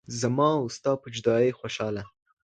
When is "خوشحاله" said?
1.59-2.03